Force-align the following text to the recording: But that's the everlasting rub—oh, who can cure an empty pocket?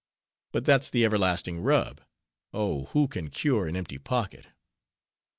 But 0.51 0.65
that's 0.65 0.89
the 0.89 1.05
everlasting 1.05 1.59
rub—oh, 1.59 2.85
who 2.85 3.07
can 3.07 3.29
cure 3.29 3.67
an 3.67 3.75
empty 3.75 3.99
pocket? 3.99 4.47